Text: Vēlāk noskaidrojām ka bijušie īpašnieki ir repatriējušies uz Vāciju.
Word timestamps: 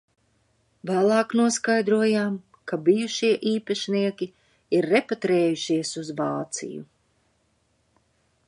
Vēlāk 0.91 1.33
noskaidrojām 1.41 2.39
ka 2.71 2.79
bijušie 2.87 3.31
īpašnieki 3.51 4.29
ir 4.79 4.91
repatriējušies 4.95 5.95
uz 6.05 6.11
Vāciju. 6.23 6.87